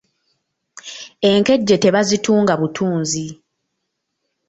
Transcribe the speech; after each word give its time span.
Enkejje 1.31 1.75
tebazitunga 1.83 2.53
butunzi. 2.61 3.25